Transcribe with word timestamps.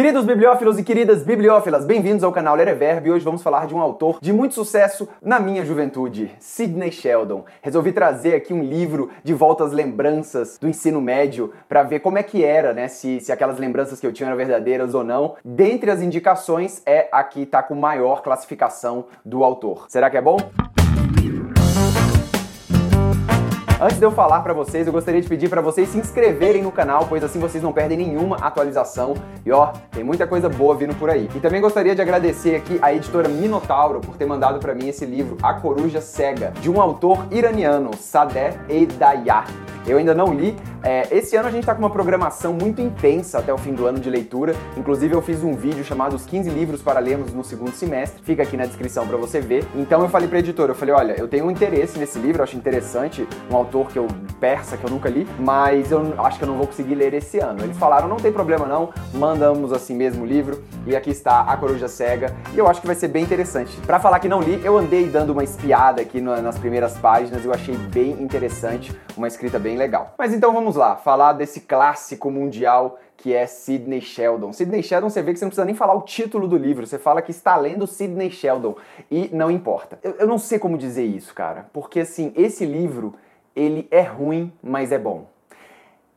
Queridos 0.00 0.24
bibliófilos 0.24 0.78
e 0.78 0.82
queridas 0.82 1.22
bibliófilas, 1.22 1.84
bem-vindos 1.84 2.24
ao 2.24 2.32
canal 2.32 2.56
Lereverb 2.56 3.06
e 3.06 3.12
hoje 3.12 3.22
vamos 3.22 3.42
falar 3.42 3.66
de 3.66 3.74
um 3.74 3.80
autor 3.82 4.18
de 4.22 4.32
muito 4.32 4.54
sucesso 4.54 5.06
na 5.20 5.38
minha 5.38 5.62
juventude, 5.62 6.34
Sidney 6.40 6.90
Sheldon. 6.90 7.44
Resolvi 7.60 7.92
trazer 7.92 8.34
aqui 8.34 8.54
um 8.54 8.62
livro 8.62 9.10
de 9.22 9.34
volta 9.34 9.62
às 9.62 9.72
lembranças 9.72 10.56
do 10.58 10.66
ensino 10.66 11.02
médio 11.02 11.52
para 11.68 11.82
ver 11.82 12.00
como 12.00 12.16
é 12.16 12.22
que 12.22 12.42
era, 12.42 12.72
né, 12.72 12.88
se, 12.88 13.20
se 13.20 13.30
aquelas 13.30 13.58
lembranças 13.58 14.00
que 14.00 14.06
eu 14.06 14.12
tinha 14.12 14.28
eram 14.28 14.38
verdadeiras 14.38 14.94
ou 14.94 15.04
não. 15.04 15.34
Dentre 15.44 15.90
as 15.90 16.00
indicações 16.00 16.80
é 16.86 17.10
a 17.12 17.22
que 17.22 17.44
tá 17.44 17.62
com 17.62 17.74
maior 17.74 18.22
classificação 18.22 19.04
do 19.22 19.44
autor. 19.44 19.84
Será 19.90 20.08
que 20.08 20.16
é 20.16 20.22
bom? 20.22 20.38
Antes 23.82 23.98
de 23.98 24.04
eu 24.04 24.10
falar 24.10 24.40
para 24.40 24.52
vocês, 24.52 24.86
eu 24.86 24.92
gostaria 24.92 25.22
de 25.22 25.26
pedir 25.26 25.48
para 25.48 25.62
vocês 25.62 25.88
se 25.88 25.96
inscreverem 25.96 26.62
no 26.62 26.70
canal, 26.70 27.06
pois 27.08 27.24
assim 27.24 27.40
vocês 27.40 27.62
não 27.62 27.72
perdem 27.72 27.96
nenhuma 27.96 28.36
atualização. 28.36 29.14
E 29.42 29.50
ó, 29.50 29.72
tem 29.90 30.04
muita 30.04 30.26
coisa 30.26 30.50
boa 30.50 30.76
vindo 30.76 30.94
por 30.96 31.08
aí. 31.08 31.30
E 31.34 31.40
também 31.40 31.62
gostaria 31.62 31.94
de 31.94 32.02
agradecer 32.02 32.56
aqui 32.56 32.78
a 32.82 32.92
editora 32.92 33.26
Minotauro 33.26 34.00
por 34.00 34.18
ter 34.18 34.26
mandado 34.26 34.60
para 34.60 34.74
mim 34.74 34.88
esse 34.88 35.06
livro 35.06 35.38
A 35.42 35.54
Coruja 35.54 36.02
Cega, 36.02 36.52
de 36.60 36.70
um 36.70 36.78
autor 36.78 37.26
iraniano, 37.30 37.92
Sadeh 37.96 38.54
Edayah. 38.68 39.46
Eu 39.86 39.96
ainda 39.96 40.14
não 40.14 40.34
li. 40.34 40.54
É, 40.82 41.06
esse 41.14 41.36
ano 41.36 41.48
a 41.48 41.50
gente 41.50 41.60
está 41.60 41.74
com 41.74 41.82
uma 41.82 41.90
programação 41.90 42.54
muito 42.54 42.80
intensa 42.80 43.38
até 43.38 43.52
o 43.52 43.58
fim 43.58 43.74
do 43.74 43.86
ano 43.86 44.00
de 44.00 44.08
leitura. 44.08 44.54
Inclusive 44.76 45.14
eu 45.14 45.20
fiz 45.20 45.42
um 45.42 45.54
vídeo 45.54 45.84
chamado 45.84 46.16
Os 46.16 46.24
15 46.24 46.48
livros 46.48 46.80
para 46.80 46.98
lermos 47.00 47.34
no 47.34 47.44
segundo 47.44 47.72
semestre. 47.72 48.22
Fica 48.22 48.42
aqui 48.42 48.56
na 48.56 48.64
descrição 48.64 49.06
para 49.06 49.16
você 49.18 49.40
ver. 49.40 49.64
Então 49.74 50.00
eu 50.00 50.08
falei 50.08 50.26
para 50.26 50.38
editora, 50.38 50.72
eu 50.72 50.74
falei, 50.74 50.94
olha, 50.94 51.14
eu 51.18 51.28
tenho 51.28 51.44
um 51.44 51.50
interesse 51.50 51.98
nesse 51.98 52.18
livro, 52.18 52.40
eu 52.40 52.44
acho 52.44 52.56
interessante, 52.56 53.28
um 53.50 53.56
autor 53.56 53.88
que 53.88 53.98
eu 53.98 54.06
persa 54.40 54.76
que 54.78 54.84
eu 54.84 54.90
nunca 54.90 55.08
li, 55.10 55.26
mas 55.38 55.90
eu 55.92 56.14
acho 56.24 56.38
que 56.38 56.44
eu 56.44 56.48
não 56.48 56.56
vou 56.56 56.66
conseguir 56.66 56.94
ler 56.94 57.12
esse 57.12 57.38
ano. 57.38 57.62
Eles 57.62 57.76
falaram, 57.76 58.08
não 58.08 58.16
tem 58.16 58.32
problema 58.32 58.66
não, 58.66 58.90
mandamos 59.12 59.72
assim 59.72 59.94
mesmo 59.94 60.24
o 60.24 60.26
livro 60.26 60.64
e 60.86 60.96
aqui 60.96 61.10
está 61.10 61.40
A 61.40 61.56
Coruja 61.58 61.88
Cega 61.88 62.34
e 62.54 62.58
eu 62.58 62.66
acho 62.66 62.80
que 62.80 62.86
vai 62.86 62.96
ser 62.96 63.08
bem 63.08 63.22
interessante. 63.22 63.76
Para 63.82 64.00
falar 64.00 64.18
que 64.18 64.28
não 64.28 64.40
li, 64.40 64.60
eu 64.64 64.78
andei 64.78 65.06
dando 65.08 65.30
uma 65.30 65.44
espiada 65.44 66.00
aqui 66.00 66.20
nas 66.20 66.58
primeiras 66.58 66.96
páginas, 66.96 67.44
eu 67.44 67.52
achei 67.52 67.76
bem 67.76 68.12
interessante, 68.12 68.98
uma 69.14 69.28
escrita 69.28 69.58
bem 69.58 69.76
legal. 69.76 70.14
Mas 70.18 70.32
então 70.32 70.52
vamos 70.54 70.69
lá, 70.76 70.96
falar 70.96 71.34
desse 71.34 71.60
clássico 71.60 72.30
mundial 72.30 72.98
que 73.16 73.34
é 73.34 73.46
Sidney 73.46 74.00
Sheldon. 74.00 74.52
Sidney 74.52 74.82
Sheldon, 74.82 75.10
você 75.10 75.22
vê 75.22 75.32
que 75.32 75.38
você 75.38 75.44
não 75.44 75.50
precisa 75.50 75.64
nem 75.64 75.74
falar 75.74 75.94
o 75.94 76.02
título 76.02 76.48
do 76.48 76.56
livro, 76.56 76.86
você 76.86 76.98
fala 76.98 77.20
que 77.20 77.30
está 77.30 77.54
lendo 77.56 77.86
Sidney 77.86 78.30
Sheldon 78.30 78.76
e 79.10 79.28
não 79.32 79.50
importa. 79.50 79.98
Eu, 80.02 80.12
eu 80.12 80.26
não 80.26 80.38
sei 80.38 80.58
como 80.58 80.78
dizer 80.78 81.04
isso, 81.04 81.34
cara, 81.34 81.68
porque 81.72 82.00
assim, 82.00 82.32
esse 82.34 82.64
livro 82.64 83.14
ele 83.54 83.86
é 83.90 84.00
ruim, 84.00 84.52
mas 84.62 84.90
é 84.90 84.98
bom. 84.98 85.26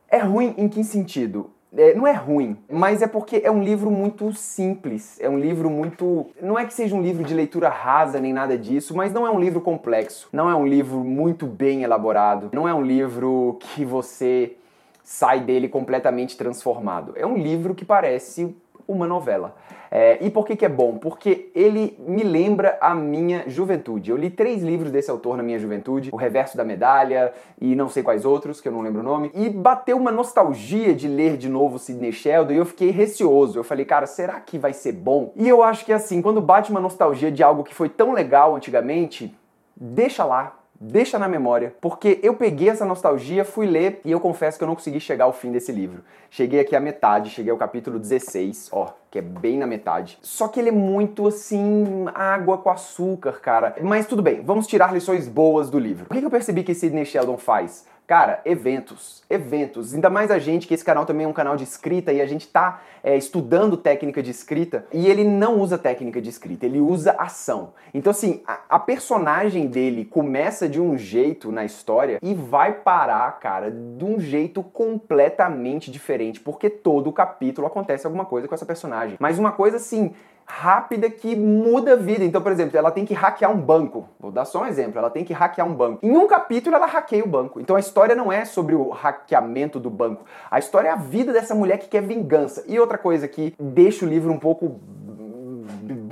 É 0.08 0.18
ruim 0.18 0.54
em 0.56 0.68
que 0.68 0.82
sentido? 0.82 1.50
É, 1.76 1.94
não 1.94 2.06
é 2.06 2.12
ruim, 2.12 2.56
mas 2.70 3.02
é 3.02 3.06
porque 3.06 3.40
é 3.44 3.50
um 3.50 3.62
livro 3.62 3.90
muito 3.90 4.32
simples. 4.32 5.18
É 5.20 5.28
um 5.28 5.38
livro 5.38 5.68
muito. 5.68 6.26
Não 6.40 6.58
é 6.58 6.64
que 6.64 6.72
seja 6.72 6.94
um 6.94 7.02
livro 7.02 7.24
de 7.24 7.34
leitura 7.34 7.68
rasa 7.68 8.20
nem 8.20 8.32
nada 8.32 8.56
disso, 8.56 8.96
mas 8.96 9.12
não 9.12 9.26
é 9.26 9.30
um 9.30 9.40
livro 9.40 9.60
complexo. 9.60 10.28
Não 10.32 10.48
é 10.48 10.54
um 10.54 10.66
livro 10.66 10.98
muito 10.98 11.46
bem 11.46 11.82
elaborado. 11.82 12.50
Não 12.52 12.68
é 12.68 12.74
um 12.74 12.82
livro 12.82 13.58
que 13.60 13.84
você 13.84 14.56
sai 15.02 15.40
dele 15.40 15.68
completamente 15.68 16.36
transformado. 16.36 17.12
É 17.16 17.26
um 17.26 17.36
livro 17.36 17.74
que 17.74 17.84
parece 17.84 18.56
uma 18.86 19.06
novela. 19.06 19.54
É, 19.90 20.18
e 20.20 20.28
por 20.28 20.44
que, 20.44 20.56
que 20.56 20.64
é 20.64 20.68
bom? 20.68 20.96
Porque 20.98 21.52
ele 21.54 21.96
me 22.00 22.24
lembra 22.24 22.76
a 22.80 22.94
minha 22.94 23.44
juventude. 23.46 24.10
Eu 24.10 24.16
li 24.16 24.28
três 24.28 24.60
livros 24.60 24.90
desse 24.90 25.08
autor 25.10 25.36
na 25.36 25.42
minha 25.42 25.58
juventude: 25.58 26.10
O 26.12 26.16
Reverso 26.16 26.56
da 26.56 26.64
Medalha 26.64 27.32
e 27.60 27.76
não 27.76 27.88
sei 27.88 28.02
quais 28.02 28.24
outros, 28.24 28.60
que 28.60 28.66
eu 28.66 28.72
não 28.72 28.80
lembro 28.80 29.00
o 29.00 29.04
nome. 29.04 29.30
E 29.34 29.48
bateu 29.48 29.96
uma 29.96 30.10
nostalgia 30.10 30.92
de 30.94 31.06
ler 31.06 31.36
de 31.36 31.48
novo 31.48 31.78
Sidney 31.78 32.12
Sheldon 32.12 32.52
e 32.52 32.56
eu 32.56 32.66
fiquei 32.66 32.90
receoso. 32.90 33.58
Eu 33.58 33.62
falei, 33.62 33.84
cara, 33.84 34.06
será 34.06 34.40
que 34.40 34.58
vai 34.58 34.72
ser 34.72 34.92
bom? 34.92 35.32
E 35.36 35.48
eu 35.48 35.62
acho 35.62 35.84
que 35.84 35.92
assim, 35.92 36.20
quando 36.20 36.40
bate 36.40 36.72
uma 36.72 36.80
nostalgia 36.80 37.30
de 37.30 37.42
algo 37.42 37.62
que 37.62 37.74
foi 37.74 37.88
tão 37.88 38.12
legal 38.12 38.56
antigamente, 38.56 39.32
deixa 39.76 40.24
lá, 40.24 40.56
deixa 40.80 41.18
na 41.18 41.28
memória, 41.28 41.74
porque 41.80 42.18
eu 42.22 42.34
peguei 42.34 42.68
essa 42.68 42.84
nostalgia, 42.84 43.44
fui 43.44 43.66
ler 43.66 44.00
e 44.04 44.10
eu 44.10 44.20
confesso 44.20 44.58
que 44.58 44.64
eu 44.64 44.68
não 44.68 44.74
consegui 44.74 45.00
chegar 45.00 45.24
ao 45.24 45.32
fim 45.32 45.52
desse 45.52 45.72
livro. 45.72 46.02
Cheguei 46.30 46.60
aqui 46.60 46.74
à 46.74 46.80
metade, 46.80 47.30
cheguei 47.30 47.50
ao 47.50 47.58
capítulo 47.58 47.98
16, 47.98 48.70
ó, 48.72 48.92
que 49.14 49.18
é 49.20 49.22
bem 49.22 49.56
na 49.56 49.64
metade. 49.64 50.18
Só 50.20 50.48
que 50.48 50.58
ele 50.58 50.70
é 50.70 50.72
muito 50.72 51.28
assim, 51.28 52.04
água 52.12 52.58
com 52.58 52.68
açúcar, 52.68 53.40
cara. 53.40 53.76
Mas 53.80 54.08
tudo 54.08 54.20
bem, 54.20 54.42
vamos 54.42 54.66
tirar 54.66 54.92
lições 54.92 55.28
boas 55.28 55.70
do 55.70 55.78
livro. 55.78 56.06
O 56.10 56.12
que 56.12 56.24
eu 56.24 56.28
percebi 56.28 56.64
que 56.64 56.74
Sidney 56.74 57.06
Sheldon 57.06 57.38
faz? 57.38 57.86
Cara, 58.06 58.42
eventos, 58.44 59.22
eventos. 59.30 59.94
Ainda 59.94 60.10
mais 60.10 60.30
a 60.30 60.38
gente, 60.38 60.66
que 60.66 60.74
esse 60.74 60.84
canal 60.84 61.06
também 61.06 61.24
é 61.24 61.28
um 61.28 61.32
canal 61.32 61.56
de 61.56 61.64
escrita 61.64 62.12
e 62.12 62.20
a 62.20 62.26
gente 62.26 62.46
tá 62.46 62.82
é, 63.02 63.16
estudando 63.16 63.78
técnica 63.78 64.22
de 64.22 64.30
escrita 64.30 64.86
e 64.92 65.06
ele 65.06 65.24
não 65.24 65.58
usa 65.58 65.78
técnica 65.78 66.20
de 66.20 66.28
escrita, 66.28 66.66
ele 66.66 66.80
usa 66.80 67.12
ação. 67.18 67.72
Então, 67.94 68.10
assim, 68.10 68.42
a, 68.46 68.60
a 68.68 68.78
personagem 68.78 69.66
dele 69.68 70.04
começa 70.04 70.68
de 70.68 70.78
um 70.78 70.98
jeito 70.98 71.50
na 71.50 71.64
história 71.64 72.18
e 72.22 72.34
vai 72.34 72.72
parar, 72.72 73.38
cara, 73.40 73.70
de 73.70 74.04
um 74.04 74.20
jeito 74.20 74.62
completamente 74.62 75.90
diferente, 75.90 76.40
porque 76.40 76.68
todo 76.68 77.10
capítulo 77.10 77.66
acontece 77.66 78.06
alguma 78.06 78.26
coisa 78.26 78.46
com 78.46 78.54
essa 78.54 78.66
personagem. 78.66 79.03
Mas 79.18 79.38
uma 79.38 79.52
coisa 79.52 79.76
assim 79.76 80.14
rápida 80.46 81.08
que 81.08 81.34
muda 81.34 81.94
a 81.94 81.96
vida. 81.96 82.24
Então, 82.24 82.42
por 82.42 82.52
exemplo, 82.52 82.76
ela 82.76 82.90
tem 82.90 83.04
que 83.04 83.14
hackear 83.14 83.50
um 83.50 83.60
banco. 83.60 84.08
Vou 84.20 84.30
dar 84.30 84.44
só 84.44 84.62
um 84.62 84.66
exemplo. 84.66 84.98
Ela 84.98 85.10
tem 85.10 85.24
que 85.24 85.32
hackear 85.32 85.66
um 85.66 85.74
banco. 85.74 86.04
Em 86.04 86.16
um 86.16 86.26
capítulo, 86.26 86.76
ela 86.76 86.86
hackeia 86.86 87.24
o 87.24 87.28
banco. 87.28 87.60
Então, 87.60 87.76
a 87.76 87.80
história 87.80 88.14
não 88.14 88.30
é 88.30 88.44
sobre 88.44 88.74
o 88.74 88.90
hackeamento 88.90 89.80
do 89.80 89.88
banco. 89.88 90.24
A 90.50 90.58
história 90.58 90.88
é 90.88 90.92
a 90.92 90.96
vida 90.96 91.32
dessa 91.32 91.54
mulher 91.54 91.78
que 91.78 91.88
quer 91.88 92.02
vingança. 92.02 92.62
E 92.68 92.78
outra 92.78 92.98
coisa 92.98 93.26
que 93.26 93.54
deixa 93.58 94.04
o 94.04 94.08
livro 94.08 94.32
um 94.32 94.38
pouco 94.38 94.80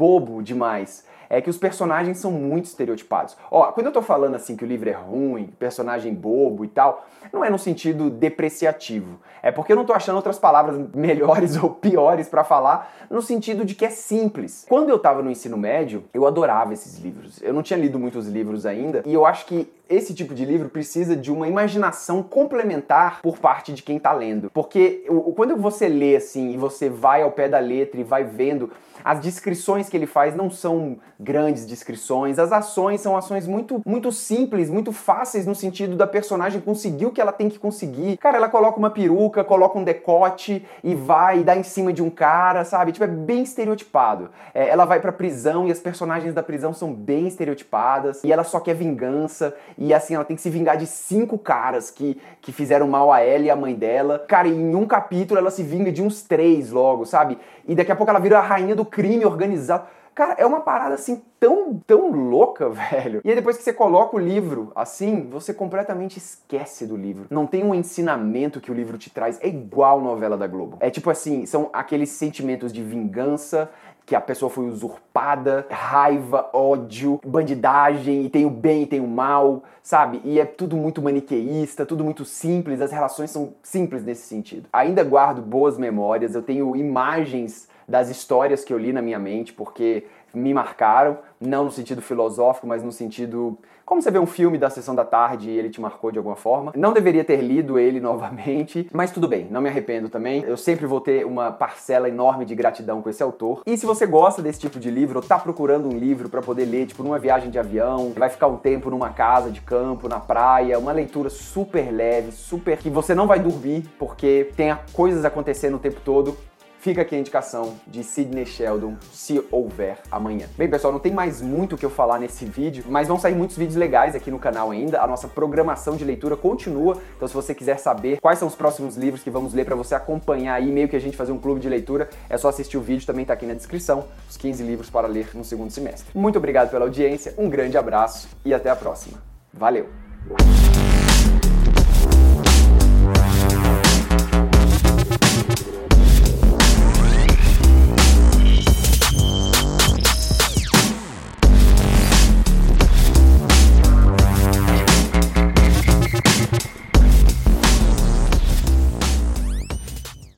bobo 0.02 0.42
demais 0.42 1.04
é 1.32 1.40
que 1.40 1.48
os 1.48 1.56
personagens 1.56 2.18
são 2.18 2.30
muito 2.30 2.66
estereotipados. 2.66 3.38
Ó, 3.50 3.72
quando 3.72 3.86
eu 3.86 3.92
tô 3.92 4.02
falando 4.02 4.34
assim 4.34 4.54
que 4.54 4.64
o 4.64 4.68
livro 4.68 4.90
é 4.90 4.92
ruim, 4.92 5.46
personagem 5.58 6.12
bobo 6.12 6.62
e 6.62 6.68
tal, 6.68 7.06
não 7.32 7.42
é 7.42 7.48
no 7.48 7.58
sentido 7.58 8.10
depreciativo. 8.10 9.18
É 9.42 9.50
porque 9.50 9.72
eu 9.72 9.76
não 9.76 9.86
tô 9.86 9.94
achando 9.94 10.16
outras 10.16 10.38
palavras 10.38 10.78
melhores 10.94 11.56
ou 11.62 11.70
piores 11.70 12.28
para 12.28 12.44
falar, 12.44 12.94
no 13.10 13.22
sentido 13.22 13.64
de 13.64 13.74
que 13.74 13.86
é 13.86 13.90
simples. 13.90 14.66
Quando 14.68 14.90
eu 14.90 14.98
tava 14.98 15.22
no 15.22 15.30
ensino 15.30 15.56
médio, 15.56 16.04
eu 16.12 16.26
adorava 16.26 16.74
esses 16.74 16.98
livros. 16.98 17.42
Eu 17.42 17.54
não 17.54 17.62
tinha 17.62 17.78
lido 17.78 17.98
muitos 17.98 18.28
livros 18.28 18.66
ainda, 18.66 19.02
e 19.06 19.14
eu 19.14 19.24
acho 19.24 19.46
que 19.46 19.72
esse 19.88 20.14
tipo 20.14 20.34
de 20.34 20.44
livro 20.44 20.68
precisa 20.68 21.14
de 21.14 21.30
uma 21.30 21.46
imaginação 21.46 22.22
complementar 22.22 23.20
por 23.20 23.38
parte 23.38 23.72
de 23.72 23.82
quem 23.82 23.98
está 23.98 24.12
lendo. 24.12 24.50
Porque 24.50 25.04
quando 25.36 25.56
você 25.56 25.88
lê 25.88 26.16
assim 26.16 26.52
e 26.52 26.56
você 26.56 26.88
vai 26.88 27.22
ao 27.22 27.30
pé 27.30 27.48
da 27.48 27.58
letra 27.58 28.00
e 28.00 28.04
vai 28.04 28.24
vendo, 28.24 28.70
as 29.04 29.20
descrições 29.20 29.88
que 29.88 29.96
ele 29.96 30.06
faz 30.06 30.34
não 30.34 30.50
são 30.50 30.98
grandes 31.18 31.66
descrições, 31.66 32.38
as 32.38 32.52
ações 32.52 33.00
são 33.00 33.16
ações 33.16 33.46
muito, 33.46 33.80
muito 33.86 34.10
simples, 34.10 34.68
muito 34.68 34.92
fáceis 34.92 35.46
no 35.46 35.54
sentido 35.54 35.96
da 35.96 36.06
personagem 36.06 36.60
conseguir 36.60 37.06
o 37.06 37.12
que 37.12 37.20
ela 37.20 37.32
tem 37.32 37.48
que 37.48 37.58
conseguir. 37.58 38.16
Cara, 38.16 38.36
ela 38.36 38.48
coloca 38.48 38.78
uma 38.78 38.90
peruca, 38.90 39.44
coloca 39.44 39.78
um 39.78 39.84
decote 39.84 40.66
e 40.82 40.94
vai 40.94 41.42
dá 41.44 41.56
em 41.56 41.62
cima 41.62 41.92
de 41.92 42.02
um 42.02 42.10
cara, 42.10 42.64
sabe? 42.64 42.92
Tipo, 42.92 43.04
é 43.04 43.08
bem 43.08 43.42
estereotipado. 43.42 44.30
É, 44.54 44.68
ela 44.68 44.84
vai 44.84 45.00
pra 45.00 45.12
prisão 45.12 45.66
e 45.66 45.70
as 45.70 45.78
personagens 45.78 46.34
da 46.34 46.42
prisão 46.42 46.72
são 46.72 46.92
bem 46.92 47.26
estereotipadas 47.26 48.22
e 48.24 48.32
ela 48.32 48.44
só 48.44 48.60
quer 48.60 48.74
vingança 48.74 49.54
e 49.78 49.94
assim, 49.94 50.14
ela 50.14 50.24
tem 50.24 50.36
que 50.36 50.42
se 50.42 50.50
vingar 50.50 50.76
de 50.76 50.86
cinco 50.86 51.38
caras 51.38 51.90
que, 51.90 52.20
que 52.40 52.52
fizeram 52.52 52.88
mal 52.88 53.12
a 53.12 53.20
ela 53.20 53.44
e 53.44 53.50
a 53.50 53.56
mãe 53.56 53.74
dela. 53.74 54.18
Cara, 54.28 54.48
em 54.48 54.74
um 54.74 54.86
capítulo 54.86 55.38
ela 55.38 55.50
se 55.50 55.62
vinga 55.62 55.92
de 55.92 56.02
uns 56.02 56.22
três 56.22 56.70
logo, 56.70 57.04
sabe? 57.04 57.38
E 57.66 57.74
daqui 57.74 57.92
a 57.92 57.96
pouco 57.96 58.10
ela 58.10 58.18
vira 58.18 58.38
a 58.38 58.42
rainha 58.42 58.74
do 58.74 58.84
crime 58.92 59.24
organizado. 59.24 59.86
Cara, 60.14 60.34
é 60.38 60.44
uma 60.44 60.60
parada 60.60 60.94
assim 60.94 61.22
tão, 61.40 61.80
tão 61.86 62.10
louca, 62.10 62.68
velho. 62.70 63.22
E 63.24 63.30
aí 63.30 63.34
depois 63.34 63.56
que 63.56 63.62
você 63.62 63.72
coloca 63.72 64.14
o 64.14 64.18
livro 64.18 64.70
assim, 64.74 65.26
você 65.30 65.54
completamente 65.54 66.18
esquece 66.18 66.86
do 66.86 66.96
livro. 66.96 67.26
Não 67.30 67.46
tem 67.46 67.64
um 67.64 67.74
ensinamento 67.74 68.60
que 68.60 68.70
o 68.70 68.74
livro 68.74 68.98
te 68.98 69.08
traz. 69.08 69.40
É 69.40 69.48
igual 69.48 70.02
novela 70.02 70.36
da 70.36 70.46
Globo. 70.46 70.76
É 70.80 70.90
tipo 70.90 71.08
assim, 71.08 71.46
são 71.46 71.70
aqueles 71.72 72.10
sentimentos 72.10 72.72
de 72.72 72.82
vingança, 72.82 73.70
que 74.04 74.14
a 74.14 74.20
pessoa 74.20 74.50
foi 74.50 74.66
usurpada, 74.66 75.66
raiva, 75.70 76.50
ódio, 76.52 77.20
bandidagem, 77.24 78.24
e 78.24 78.28
tem 78.28 78.44
o 78.44 78.50
bem 78.50 78.82
e 78.82 78.86
tem 78.86 79.00
o 79.00 79.06
mal, 79.06 79.62
sabe? 79.82 80.20
E 80.24 80.40
é 80.40 80.44
tudo 80.44 80.76
muito 80.76 81.00
maniqueísta, 81.00 81.86
tudo 81.86 82.04
muito 82.04 82.24
simples, 82.24 82.80
as 82.80 82.90
relações 82.90 83.30
são 83.30 83.54
simples 83.62 84.04
nesse 84.04 84.26
sentido. 84.26 84.68
Ainda 84.72 85.04
guardo 85.04 85.40
boas 85.40 85.78
memórias, 85.78 86.34
eu 86.34 86.42
tenho 86.42 86.74
imagens 86.76 87.68
das 87.86 88.08
histórias 88.08 88.64
que 88.64 88.72
eu 88.72 88.78
li 88.78 88.92
na 88.92 89.02
minha 89.02 89.18
mente, 89.18 89.52
porque 89.52 90.04
me 90.34 90.52
marcaram, 90.54 91.18
não 91.40 91.64
no 91.64 91.70
sentido 91.70 92.00
filosófico, 92.00 92.66
mas 92.66 92.82
no 92.82 92.92
sentido. 92.92 93.58
Como 93.84 94.00
você 94.00 94.10
vê 94.10 94.18
um 94.18 94.26
filme 94.26 94.56
da 94.56 94.70
sessão 94.70 94.94
da 94.94 95.04
tarde 95.04 95.50
e 95.50 95.58
ele 95.58 95.68
te 95.68 95.80
marcou 95.80 96.10
de 96.10 96.16
alguma 96.16 96.36
forma. 96.36 96.72
Não 96.76 96.92
deveria 96.92 97.24
ter 97.24 97.36
lido 97.42 97.78
ele 97.78 97.98
novamente, 98.00 98.88
mas 98.92 99.10
tudo 99.10 99.28
bem, 99.28 99.46
não 99.50 99.60
me 99.60 99.68
arrependo 99.68 100.08
também. 100.08 100.42
Eu 100.42 100.56
sempre 100.56 100.86
vou 100.86 101.00
ter 101.00 101.26
uma 101.26 101.50
parcela 101.50 102.08
enorme 102.08 102.44
de 102.44 102.54
gratidão 102.54 103.02
com 103.02 103.10
esse 103.10 103.22
autor. 103.22 103.62
E 103.66 103.76
se 103.76 103.84
você 103.84 104.06
gosta 104.06 104.40
desse 104.40 104.60
tipo 104.60 104.78
de 104.78 104.90
livro, 104.90 105.18
ou 105.18 105.26
tá 105.26 105.38
procurando 105.38 105.88
um 105.88 105.98
livro 105.98 106.28
para 106.28 106.40
poder 106.40 106.64
ler, 106.64 106.86
tipo 106.86 107.02
numa 107.02 107.18
viagem 107.18 107.50
de 107.50 107.58
avião, 107.58 108.12
vai 108.16 108.28
ficar 108.28 108.46
um 108.46 108.56
tempo 108.56 108.88
numa 108.90 109.10
casa 109.10 109.50
de 109.50 109.60
campo, 109.60 110.08
na 110.08 110.20
praia, 110.20 110.78
uma 110.78 110.92
leitura 110.92 111.28
super 111.28 111.92
leve, 111.92 112.32
super 112.32 112.78
que 112.78 112.88
você 112.88 113.14
não 113.14 113.26
vai 113.26 113.40
dormir, 113.40 113.84
porque 113.98 114.50
tem 114.56 114.76
coisas 114.92 115.24
acontecendo 115.24 115.76
o 115.76 115.78
tempo 115.80 116.00
todo, 116.04 116.36
fica 116.82 117.02
aqui 117.02 117.14
a 117.14 117.18
indicação 117.18 117.76
de 117.86 118.02
Sidney 118.02 118.44
Sheldon, 118.44 118.96
Se 119.12 119.40
Houver 119.52 119.98
Amanhã. 120.10 120.48
Bem, 120.58 120.68
pessoal, 120.68 120.92
não 120.92 120.98
tem 120.98 121.12
mais 121.12 121.40
muito 121.40 121.76
o 121.76 121.78
que 121.78 121.86
eu 121.86 121.90
falar 121.90 122.18
nesse 122.18 122.44
vídeo, 122.44 122.84
mas 122.88 123.06
vão 123.06 123.20
sair 123.20 123.36
muitos 123.36 123.56
vídeos 123.56 123.76
legais 123.76 124.16
aqui 124.16 124.32
no 124.32 124.38
canal 124.38 124.72
ainda. 124.72 125.00
A 125.00 125.06
nossa 125.06 125.28
programação 125.28 125.96
de 125.96 126.04
leitura 126.04 126.36
continua, 126.36 126.98
então 127.16 127.28
se 127.28 127.34
você 127.34 127.54
quiser 127.54 127.78
saber 127.78 128.20
quais 128.20 128.40
são 128.40 128.48
os 128.48 128.56
próximos 128.56 128.96
livros 128.96 129.22
que 129.22 129.30
vamos 129.30 129.54
ler 129.54 129.64
para 129.64 129.76
você 129.76 129.94
acompanhar 129.94 130.54
aí, 130.54 130.72
meio 130.72 130.88
que 130.88 130.96
a 130.96 131.00
gente 131.00 131.16
fazer 131.16 131.30
um 131.30 131.38
clube 131.38 131.60
de 131.60 131.68
leitura, 131.68 132.10
é 132.28 132.36
só 132.36 132.48
assistir 132.48 132.76
o 132.76 132.80
vídeo, 132.80 133.06
também 133.06 133.24
tá 133.24 133.32
aqui 133.32 133.46
na 133.46 133.54
descrição, 133.54 134.08
os 134.28 134.36
15 134.36 134.64
livros 134.64 134.90
para 134.90 135.06
ler 135.06 135.28
no 135.34 135.44
segundo 135.44 135.70
semestre. 135.70 136.10
Muito 136.12 136.36
obrigado 136.36 136.68
pela 136.68 136.84
audiência, 136.84 137.32
um 137.38 137.48
grande 137.48 137.78
abraço 137.78 138.28
e 138.44 138.52
até 138.52 138.68
a 138.68 138.74
próxima. 138.74 139.22
Valeu! 139.52 139.86